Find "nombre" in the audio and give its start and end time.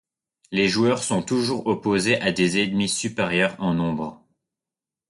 3.75-4.25